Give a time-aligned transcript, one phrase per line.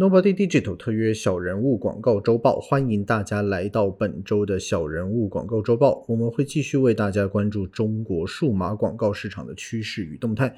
[0.00, 6.04] Nobody Digital 特约小人物广告周报，欢迎大家来到本周的小人物广告周报。
[6.06, 10.54] 我们会继续为大家关注中国数码广告市场的趋势与动态。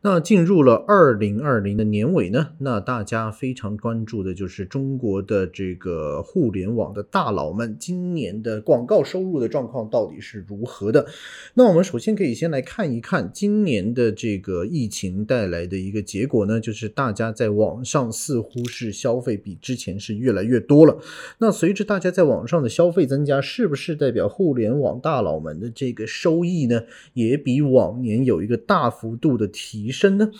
[0.00, 11.06] 那进入了二零二零的年尾呢，那大家非常关注的就是中国的这个互联网的大佬们今年的广告收入的状况到底是如何的？
[11.54, 18.79] 那我们首先可以先来看一看今年的这个疫情带来的一个结果呢，就是大家在网上似乎是。
[18.80, 20.96] 是消费比之前是越来越多了。
[21.38, 26.82] 那随着大家在网上的消费增加，是不是代表互联网大佬们的这个收益呢，
[27.12, 30.30] 也比往年有一个大幅度的提升呢？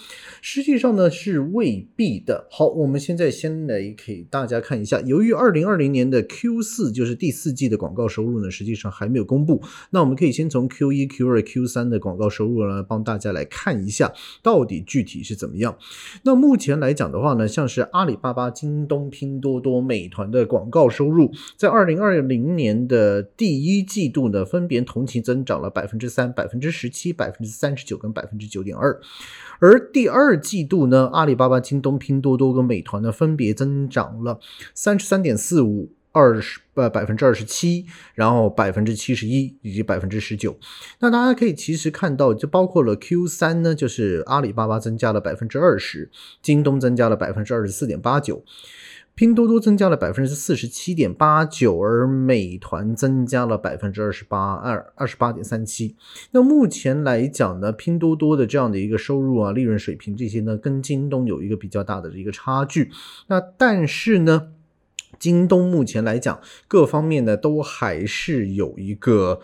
[0.40, 2.46] 实际上呢，是未必的。
[2.50, 9.62] 好，我们现在先来给大家看一下，由于二零二零年的 Q 四就是第四季的广告收入呢，实际上还没有公布。
[9.90, 15.76] 那我们可以先从 Q 一、Q 二、Q 三的广告收入呢，帮大家来看一下到底具体是怎么样。
[16.24, 18.29] 那目前来讲的话呢，像是阿里巴巴。
[18.32, 29.00] 巴、京东、拼多多、美团的广告收入，在二零二零年的第一季度呢，分别同期增长了百分之三、百分之十七、百分之三十九跟百分之九点二。
[29.58, 34.38] 而第二季度呢，阿里巴巴、京东、拼多多跟美团呢，分别增长了
[34.74, 35.92] 三十三点四五。
[36.12, 40.58] 二十呃百分之二十七，然后百分之七十一以及百分之十九。
[40.98, 46.10] 那大家可以其实看到，就包括了 Q 三呢，就是阿里巴巴增加了百分之二十，
[46.42, 48.42] 京东增加了百分之二十四点八九，
[49.14, 55.94] 拼多多增加了百分之四十七点八九，而美团增加了百分之二十八二二十八点三七。
[56.32, 62.90] 那目前来讲呢，拼多多的这样的一个收入啊、利润水平这些呢，跟京东有一个比较大的一个差距。
[63.28, 64.48] 那但是呢？
[65.20, 69.40] 京东目前来讲，各方面呢都还是有一个。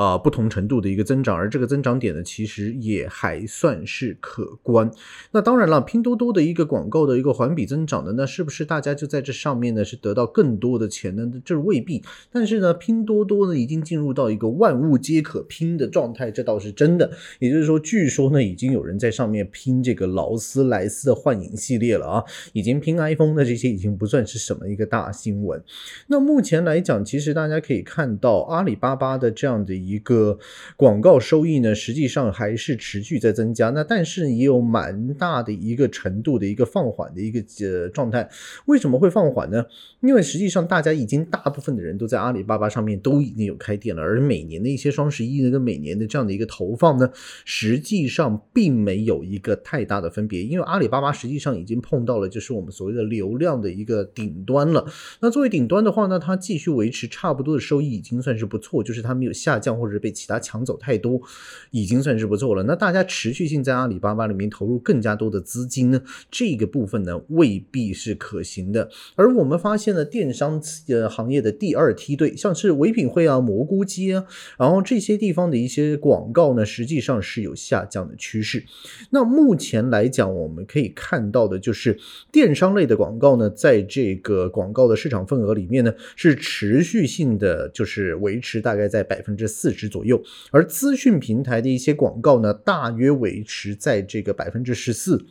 [0.00, 4.90] 啊，不同程度的一个增长，而这个增长点呢，其实也还算是可观。
[5.32, 11.30] 那当然了，拼多多的一个广告的一个环比增长的，那是不是大家就在这上面呢是得到更多的钱呢？
[11.44, 12.02] 这未必。
[12.32, 17.10] 但是呢，拼多多呢已经进入到一个万物皆可拼的状态，这倒是真的。
[17.38, 25.62] 也就是说，据说呢，已经有人在上面拼这个劳斯莱斯的幻影系列了啊，已经拼 iPhone 的这些已经不算是什么一个大新闻。
[26.06, 29.89] 那目前来讲，其实大家可以看到阿里巴巴的这样的一。
[29.90, 30.38] 一个
[30.76, 38.28] 广告收益呢，实际上还是持续在增加，那但是也有蛮大的一个程度的一个放缓的一个呃状态。
[38.66, 39.64] 为什么会放缓呢？
[40.00, 47.10] 因为实际上大家已经大部分的人都在阿里巴巴上面都已经有开店了，而每年的一些双十一呢，跟每年的这样的一个投放呢，
[47.44, 50.42] 实际上并没有一个太大的分别。
[50.42, 54.86] 因为阿里巴巴实际上已经碰到了就是我们所谓的流量的一个顶端了。
[55.20, 59.69] 那作为顶端的话呢，它继续维持差不多的收益已经算是不错，就是它没有下降。
[59.78, 61.20] 或者被其他抢走太多，
[61.70, 62.62] 已经算是不错了。
[62.62, 66.02] 那大家持续性在阿里巴巴里面投入更加多的资金呢？
[66.30, 68.90] 这个部分呢未必是可行的。
[69.16, 74.26] 而我们发现了电商呃行业的第二梯队，像是唯品会啊、蘑菇街啊，
[74.58, 78.64] 然后这些地方的一些广告呢，实际上是有下降的趋势。
[79.10, 81.98] 那目前来讲，我们可以看到的就是
[82.30, 89.70] 电商类的广告呢，在这个广告的市场份额里面呢，是持续性的，就是维持大概在百分之四。
[89.80, 95.24] 十左右，而资讯平台的一些广告呢，大约维持在这个百分之十四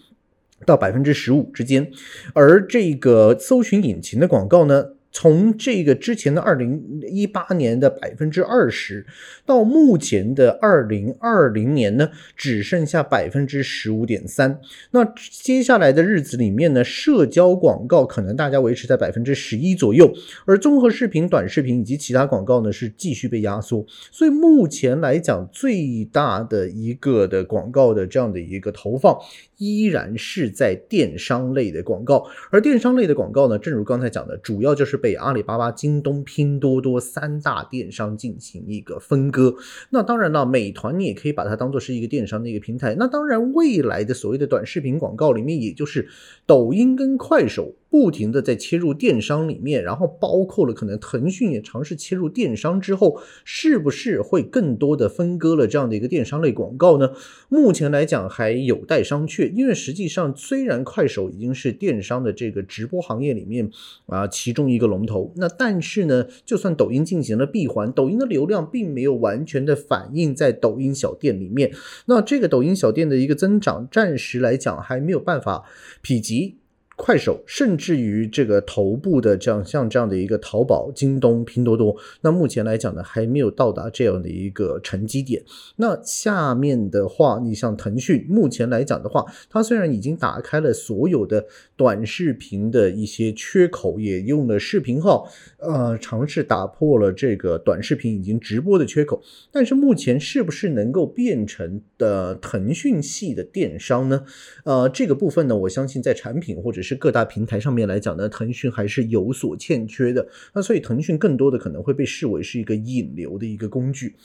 [0.66, 1.92] 到百分之十五之间，
[2.34, 4.94] 而这个搜寻引擎的广告呢。
[5.12, 9.04] 从这个之前的二零一八年的百分之二十，
[9.44, 14.62] 到目前的二零二零年呢，只剩下百分之十五点三。
[14.92, 15.04] 那
[15.44, 20.14] 接下来的日子里面呢，社交广告可能大家维持在百分之十一左右，
[20.46, 23.84] 而综合视频、短视频以及其他广告呢，是继续被压缩。
[24.12, 29.18] 所以目前来讲，最大的一个的广告的这样的一个投放，
[29.58, 32.28] 依然是在电商类的广告。
[32.52, 34.99] 而电商类的广告呢，正如刚才讲的，主要就是。
[35.00, 39.56] 被阿里巴巴、京东、拼多多三大电商进行一个分割。
[39.90, 42.96] 那当然了，美团你也可以把它当做是一个电商的一个平台。
[43.00, 46.08] 那当然，未来的所谓的短视频广告里面，也就是
[46.46, 47.74] 抖音跟快手。
[47.90, 57.12] 不停的在切入电商里面，然后包括了可能腾讯也尝试切入电商之后，是不是会更多的分割了这样的一个电商类广告呢？
[57.50, 63.70] 目前来讲还有待商榷，因为实际上虽然快手已经是电商的这个直播行业里面
[64.06, 71.72] 啊其中一个龙头，那但是呢，就算抖音进行了闭环，抖音的流量并没有完全的反映在抖音小店里面，
[72.06, 75.64] 那这个抖音小店的一个增长，暂时来讲还没有办法
[76.04, 76.58] 匹及。
[77.02, 85.42] 快手，甚至于这个头部的这样像这样的一个淘宝、京东、拼多多，那目前来讲呢，还没有到达这样的一个沉积点。
[85.78, 91.46] 那下面的话，你像腾讯，目前来讲的话，它虽然已经打开了所有的
[91.80, 99.24] 短视频的一些缺口，也用了视频号，呃，尝试打破了这个短视频已经直播的缺口。
[99.50, 104.26] 但是目前是不是能够变成的腾讯系的电商呢？
[104.66, 110.28] 呃，这个部分呢，我相信在产品或者是各大平台上面来讲呢，腾讯还是有所欠缺的。
[110.54, 114.18] 那所以腾讯更多的可能会被视为是一个引流的一个工具。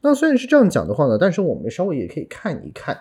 [0.00, 2.98] 那虽然是这样讲的话呢，但是我们稍微也可以看一看。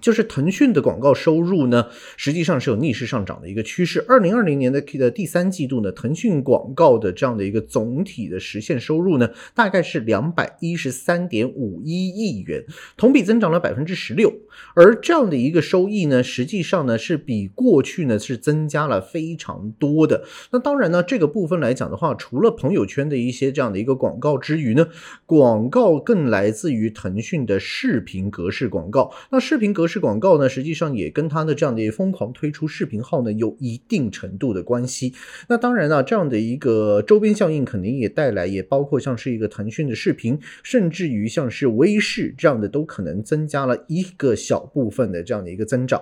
[0.00, 1.86] 就是腾讯的广告收入呢，
[2.16, 4.04] 实际上是有逆势上涨的一个趋势。
[4.08, 12.64] 二零二零年的的第三季度呢，腾讯广告的这样的一个总体的实现收入呢，大概是两百一十三点五一亿元，
[12.96, 14.32] 同比增长了百分之十六。
[14.74, 20.24] 而这样的一个收益呢，实际上呢是比过去呢是增加了非常多的。
[20.50, 24.88] 那当然呢，这个部分来讲的话，除了朋友圈的一些这样的一个广告之余呢，
[25.26, 29.12] 广告更来自于腾讯的视频格式广告。
[29.30, 35.12] 那视频格格式广告呢，实际上也跟它的这样的疯狂推出视频号呢有一定程度的关系。
[35.48, 46.00] 那当然了，这样的一个周边效应肯定也带来，也包括像是一个腾讯的视频，甚至于像是微视这样的，都可能增加了一个小部分的这样的一个增长。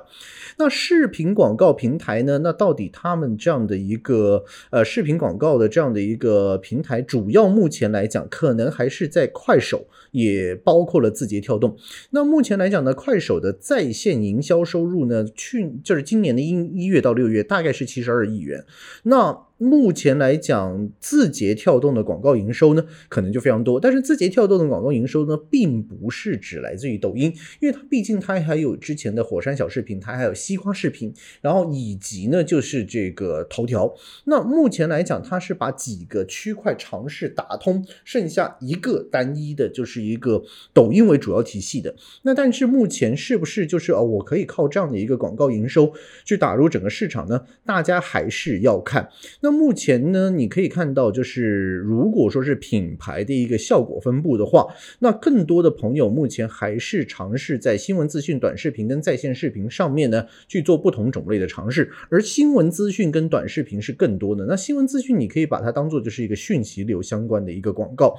[0.58, 2.36] 那视频广告平台呢？
[2.36, 11.74] 那到底他们这样的一个呃视频广告的这样的一个平台，主要目前来讲，可能还是在快手，也包括了字节跳动。
[12.10, 13.56] 那目前来讲呢，快手的。
[13.70, 15.24] 在线营销收入呢？
[15.32, 18.64] 去就是今年的一一月到六月，大概是七十二亿元。
[19.04, 23.78] 那目前来讲，字节跳动的广告营收呢，可能就非常多。
[23.78, 27.30] 但是字节跳动的广告营收呢，并不是只来自于抖音，
[27.60, 31.12] 因为它毕竟它还有之前的火山小视频，它还有西瓜视频，
[31.42, 33.94] 然后以及呢就是这个头条。
[34.24, 40.42] 那目前来讲，它是把几个区块尝试打通，剩下一个单一的，就是一个
[40.72, 41.94] 抖音为主要体系的。
[42.22, 45.92] 那但是目前是不是就是哦，我可以靠这样的一个广告营收
[46.24, 47.44] 去打入整个市场呢？
[47.66, 49.10] 大家还是要看
[49.42, 49.49] 那。
[49.50, 54.66] 目前呢，你可以看到，就是如果说是品牌的一个效果分布的话，
[55.00, 64.46] 那更多的朋友目前还是尝试在新闻资讯、短视频跟在线视频上面呢去做不同种类的尝试，而新闻资讯跟短视频是更多的。
[64.46, 68.16] 那新闻资讯你可以把它当做就是一个讯息流相关的一个广告。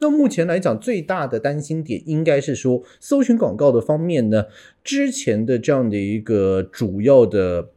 [0.00, 4.44] 那目前来讲，最大的担心点应该是说，搜寻广告的方面呢，
[4.82, 7.70] 之前的这样的一个主要的。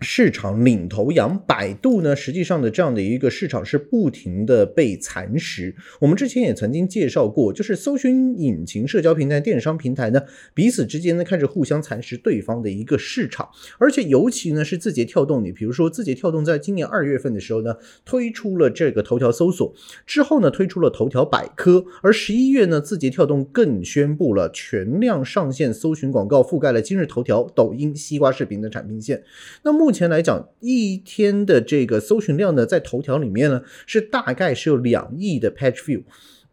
[0.00, 5.74] 市场领头羊百度呢，实际上的这样的一个市场是不停的被蚕食。
[6.00, 10.20] 我们之前也曾经介绍过，就是搜寻引擎、社交平台、电商平台呢，
[10.52, 13.48] 彼此之间呢开始互相蚕食对方的一个市场。
[13.78, 19.74] 而且尤其呢是字节跳动，你比如说字节跳动在今年二月份的时候呢，推出了这个头条搜索
[20.06, 29.22] 之后呢，推出了头条百科，而十一月呢，字节跳动更宣布了全量上线搜寻广告，覆盖了今日头条、抖音、西瓜视频的产品线。
[29.62, 36.02] 那么目前来讲，一天的这个搜寻量呢，在头条里面呢，是大概是有两亿的 page view。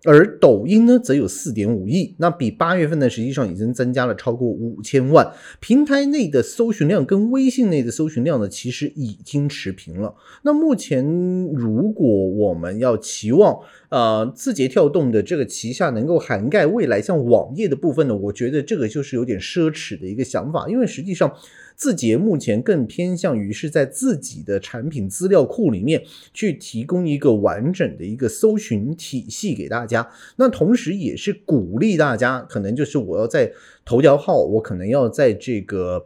[0.06, 5.32] 而抖音呢，则有四点五亿，那比八月份呢，实际上已经增加了超过五千万。
[5.60, 10.14] 平台内的搜寻量跟微信内的搜寻量呢，其实已经持平了。
[10.44, 11.04] 那目前，
[11.56, 13.58] 如果我们要期望，
[13.94, 21.32] 呃，字节跳动的这个旗下能够涵盖未来像网页的部分呢，我觉得这个就是有点奢侈的一个想法，因为实际上。
[21.76, 33.52] 字节目前更偏向于是在自己的产品资料库里面去提供一个完整的一个搜寻体系给大家，那同时也是鼓励大家，可能就是我要在
[33.84, 36.06] 头条号，我可能要在这个。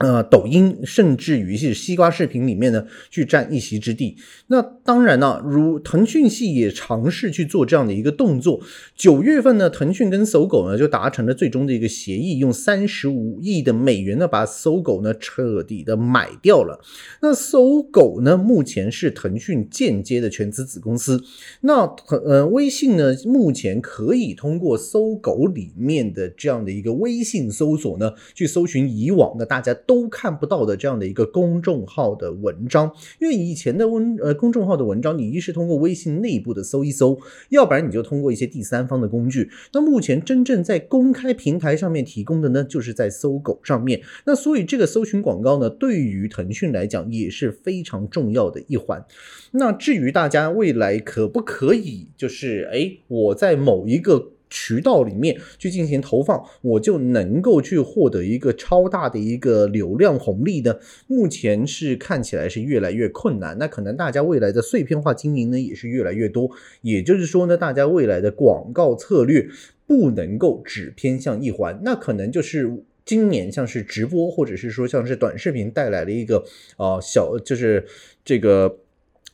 [0.00, 4.16] 呃，抖音甚至于是西瓜视频里面呢，去占一席之地。
[4.46, 8.62] 那当然呢，如腾讯系也尝试去做这样的一个动作。
[8.96, 16.80] 九月份呢，腾讯跟搜狗呢就达成了最终的一个协议，用三十五亿的美元呢把搜狗呢彻底的买掉了。
[17.20, 21.22] 那搜狗呢，目前是腾讯间接的全资子公司。
[21.60, 21.84] 那
[22.24, 29.76] 呃，微信呢，目前可以通过搜狗里面的这样的一个微信搜索呢，去搜寻以往的大家。
[29.90, 32.88] 都看不到的这样的一个公众号的文章，
[33.20, 37.18] 因为以前的文呃公众号的文章，你一是通过微信内部的搜一搜，
[37.48, 39.50] 要不然你就通过一些第三方的工具。
[39.72, 44.00] 那目前真正在公开平台上面提供的呢，就是在搜狗上面。
[44.24, 49.04] 那所以这个搜寻广告呢，对于腾讯来讲也是非常重要的一环。
[49.50, 54.30] 那至于大家未来可不可以，就是哎，我在某一个。
[54.50, 60.80] 渠道里面去进行投放，我就能够去获得一个超大的一个流量红利的。
[61.06, 66.50] 目前是看起来是越来越困难，那可能大家未来的碎片化经营呢也是越来越多。
[66.82, 69.48] 也就是说呢，大家未来的广告策略
[69.86, 72.82] 不能够只偏向一环，那可能就是。
[73.02, 76.44] 今年像是直播或者是说像是短视频带来了一个
[76.76, 77.84] 啊小就是
[78.24, 78.76] 这个。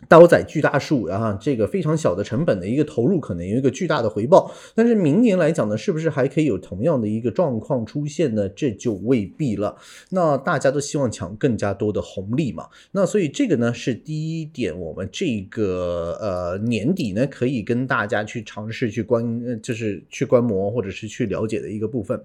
[0.08, 4.52] 刀仔巨大树啊，这个非常小的成本的一个投入，可能有一个巨大的回报。
[4.74, 8.48] 但是明年来讲呢，是不是还可以有同样的一个状况出现呢？
[8.50, 9.76] 这就未必了。
[10.10, 12.68] 那大家都希望抢更加多的红利嘛。
[12.92, 22.22] 那所以这个呢是第一点，我们这个呃年底呢可以跟大家去尝试去观，就是去观摩或者是去了解的一个部分。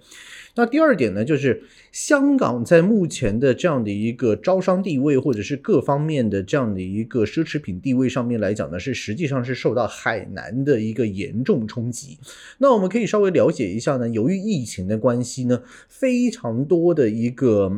[0.55, 12.17] 那第二点呢，就是香港在目前的这样的一个招商地位，或者是各方面的这样的一个奢侈品地位上面来讲呢，是实际上是受到海南的一个严重冲击。
[12.57, 17.71] 那我们可以稍微了解一下呢，由于疫情的关系呢，非常多的一个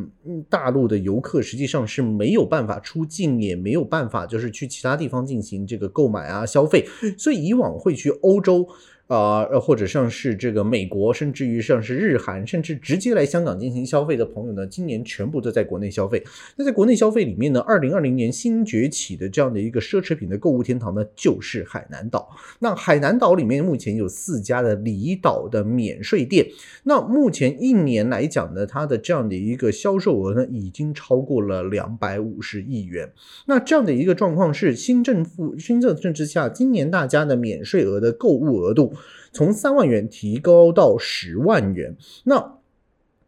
[0.48, 6.84] 大陆的游客实际上是没有办法出境，也没有办法就是去其他地方进行这个购买啊消费，
[7.16, 8.68] 所以以往会去欧洲。
[9.06, 16.24] 啊，或者像是这个美国，甚至于像是日韩，甚至直接来香港进行消费的朋友呢，今年全部都在国内消费。
[16.56, 22.30] 那在国内消费里面呢，二零二零年新崛起的这样的一个奢侈品的购物天堂呢，就是海南岛。
[22.60, 26.46] 那海南岛里面目前有四家的离岛的免税店。
[26.84, 33.12] 那目前一年来讲呢，它的这样的一个销售额呢，已经超过了两百五十亿元。
[33.44, 38.93] 那这样的一个状况是新政府新政政之下，今年大家的免税额的购物额度。
[39.32, 42.63] 从三万元提高到十万元，那。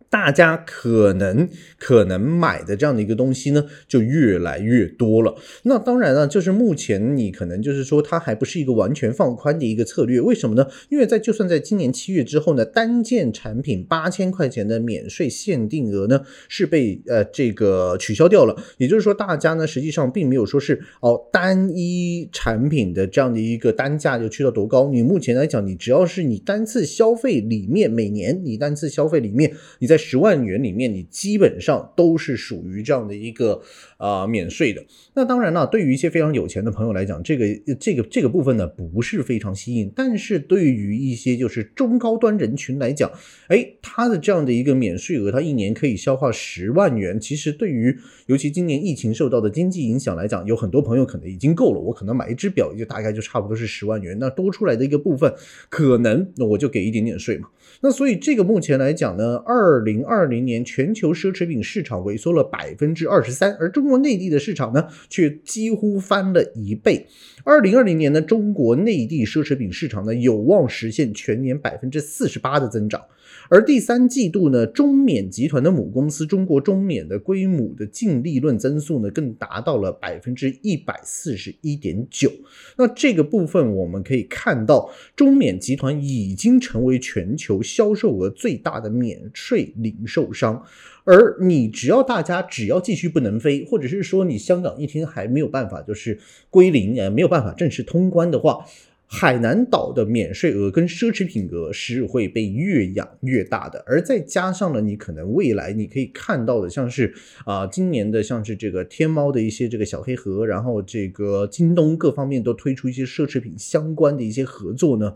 [0.09, 1.49] 大家可能
[1.79, 5.35] 可能买的这样的一个东西呢，就越来越多了。
[5.65, 10.21] 那当然了，就是目前你可能就是说它还不是一个完全放宽的一个策略。
[10.21, 10.67] 为什么呢？
[10.89, 18.57] 因为在就算在今年七月之后呢，单件产品八千块钱的免税限定额呢是被呃这个取消掉了。
[18.79, 24.89] 也就是说，大家呢实际上并没有说是哦单一产品的这样的一个单价就去到多高。
[24.89, 33.61] 你目前来讲，你只要是你单次消费里面每年你单次消费里面你在十万元里面，你基本上都是属于这样的一个
[33.97, 34.85] 啊免税的。
[35.15, 37.47] 那当然了，对于一些非常有钱的朋友来讲，这个
[37.79, 39.91] 这个这个部分呢不是非常吸引。
[39.95, 43.11] 但是对于一些就是中高端人群来讲，
[43.49, 47.19] 哎，他的这样的一个免税额，他一年可以消化十万元。
[47.19, 51.81] 其实对于尤其今年疫情受到的经济影响来讲，有很多朋友可能已经够了。
[51.81, 55.33] 我可能买一只表也就大概就差不多是十万元，那多出来的一个部分，
[55.69, 57.49] 可能那我就给一点点税嘛。
[57.81, 67.07] 那所以这个目前来讲呢，二零二零年全球奢侈品市场萎缩了百分之二十三，而中中国内地的市场呢，却几乎翻了一倍。
[67.45, 73.00] 二零二零年呢，中国内地奢侈品市场呢，有望实现全年百分之四十八的增长。
[73.49, 82.28] 而第三季度呢，中缅集团的母公司中国中缅的规模的净利润增速呢，更达到了百分之一百四十一点九。
[82.76, 90.61] 那这个部分我们可以看到，中缅集团已经成为全球销售额最大的免税零售商。
[91.07, 96.19] 而你只要大家只要继续不能飞，或者是说你香港一天还没有办法就是
[96.51, 98.67] 归零，呃，没有办法正式通关的话。
[99.09, 115.15] 海南岛的免税额跟奢侈品额是会被越养越大的，而再加上了你可能未来你可以看到的，像是啊今年的像是这个天猫的一些这个小黑盒，然后这个京东各方面都推出一些奢侈品相关的一些合作呢，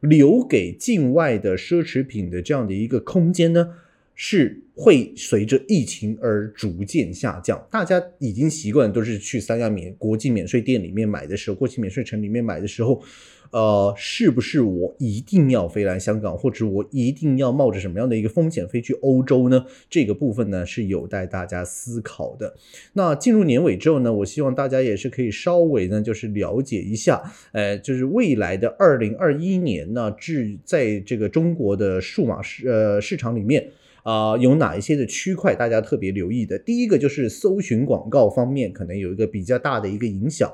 [0.00, 3.76] 留给境外的奢侈品的这样的一个空间呢。
[4.22, 7.66] 是会随着疫情而逐渐下降。
[7.70, 13.02] 大家已经习惯都是去三亚免国际免税店里面买的时候，国际免税城里面买的时候，
[13.50, 19.64] 呃，是不是我一定要飞来香港，或者我一定要冒着什么样的一个风险飞去欧洲呢？
[19.88, 22.54] 这个部分呢是有待大家思考的。
[22.92, 27.22] 那进入年尾之后呢，我希望大家也是可以稍微呢就是了解一下，
[27.52, 33.66] 呃，就是未来的二零二一年呢，至在这个中国的数码市呃市场里面。
[34.02, 36.58] 啊，有哪一些的区块大家特别留意的？
[36.58, 40.52] 第一个就是搜寻广告方面，可能有一个比较大的一个影响。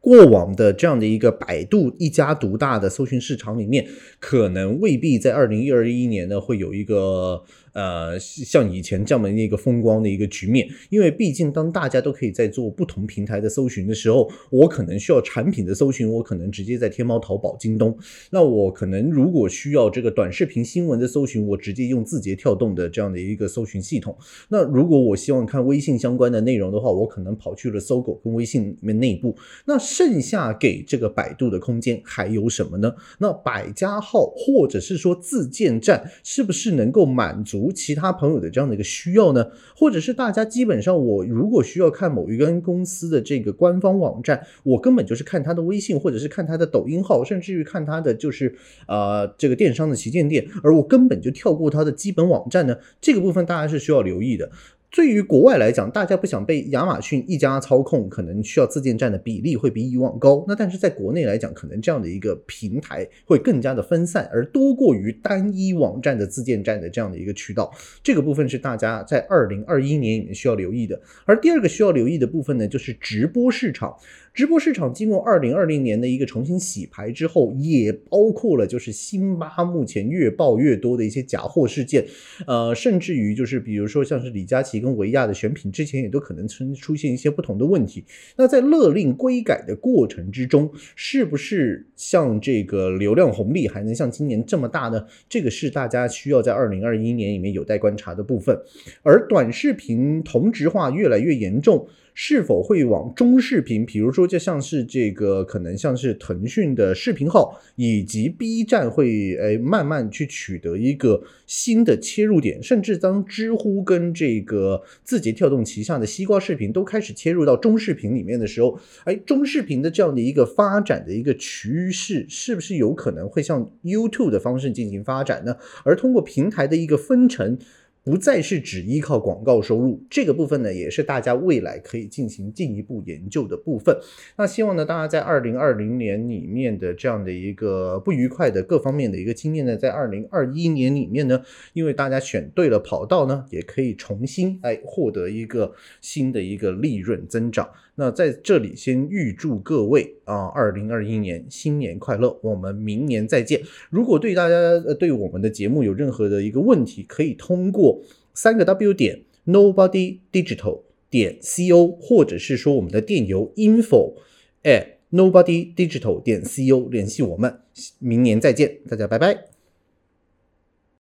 [0.00, 3.86] 过往的这样的一个百度一家独大的搜寻市场里面，
[4.18, 7.44] 可能未必在二零二一年呢会有一个。
[7.72, 17.92] 呃，像以前这样的一个风光的一个局面，因为毕竟当大家都可以在做不同平台的搜寻的时候，我可能需要产品的搜寻，我可能直接在天猫、淘宝、京东；
[18.30, 24.16] 那我可能如果需要这个短视频、新闻的搜寻，我直接用字节跳动的这样的一个搜寻系统。
[24.48, 29.36] 那如果我希望看微信相关的内容的话，我可能跑去了搜狗跟微信里面内部。
[29.66, 32.92] 那剩下给这个百度的空间还有什么呢？
[33.18, 37.59] 那百家号或者是说自建站，是不是能够满足？
[37.60, 39.46] 足其他朋友的这样的一个需要呢？
[39.76, 48.54] 或者是大家基本上我如果需要看某一个公司的这个官方网站，我根本就是看他的微信，或者是看他的抖音号，甚至于看他的就是
[48.86, 52.78] 啊这个电商的旗舰店，而我根本就跳过他的基本网站呢？
[53.00, 54.50] 这个部分大家是需要留意的。
[54.92, 60.44] 对于国外来讲，大家不想被亚马逊一家操控，可能需要自建站的比例会比以往高。
[60.48, 67.72] 那但是在国内来讲，可能这样的一个平台会更加的分散，而多过于单一网站的自建站的这样的一个渠道。
[68.02, 71.00] 这个部分是大家在二零二一年里面需要留意的。
[71.24, 73.96] 而第二个需要留意的部分呢，就是直播市场。
[74.32, 82.04] 直播市场经过二零二零年的一个重新洗牌之后，也包括了就是辛巴目前越爆越多的一些假货事件，
[82.46, 88.04] 呃，甚至于就是比如说像是李佳琦跟维亚的选品之前也都可能出出现一些不同的问题。
[88.36, 95.04] 那在勒令规改的过程之中，是不是像这个流量红利还能像今年这么大呢？
[95.28, 98.56] 这个是大家需要在二零二一年里面有待观察的部分。
[99.02, 101.88] 而短视频同质化越来越严重。
[102.14, 125.56] 是否会往中视频，比如说就像是这个，可能像是腾讯的视频号以及 B 站会诶慢慢去取得一个新的切入点，甚至当知乎跟这个字节跳动旗下的西瓜视频都开始切入到中视频里面的时候，哎，中视频的这样的一个发展的一个趋势，是不是有可能会向 YouTube 的方式进行发展呢？
[125.84, 127.58] 而通过平台的一个分成。
[128.02, 133.96] 不再是只依靠广告收入，这个部分呢，也是大家未来可以进行进一步研究的部分。
[134.36, 141.42] 那希望呢，大家在二零二零年里面的这样的一个不愉快的各方面的一个经验呢，在二零二一年里面呢，
[141.74, 147.68] 因为大家选对了跑道呢，也可以重新来获得一个新的一个利润增长。
[148.00, 152.34] 那在这里先预祝各位啊，二零二一年新年快乐！
[152.42, 153.60] 我们明年再见。
[153.90, 158.00] 如果对大家呃对我们的节目有任何的一个问题，可以通过
[158.32, 160.80] 三个 W 点 Nobody Digital
[161.10, 164.14] 点 Co，或者是说我们的电邮 info
[164.62, 167.60] at Nobody Digital 点 Co 联系我们。
[167.98, 169.49] 明年再见，大家拜拜。